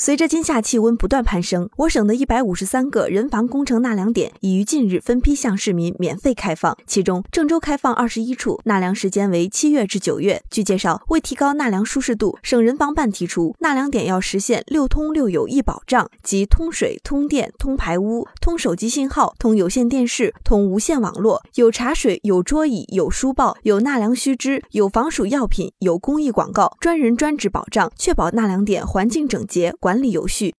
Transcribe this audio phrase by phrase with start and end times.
[0.00, 6.78] 随着今夏气温不断攀升，我省的一百五十三个人防工程纳凉点已于近日分批向市民免费开放。
[6.86, 10.40] 其中，郑州开放二十一处，纳凉时间为七月至九月。
[10.52, 29.74] 据介绍，为提高纳凉舒适度，省人防办提出，纳凉点要实现六通六有一保障，即通水、通电、通排污、通手机信号、通有线电视、通无线网络，有茶水、有桌椅、有书报、有纳凉须知、有防暑药品、有公益广告，专人专职保障，确保纳凉点环境整洁。
[29.88, 30.54] 管理有序。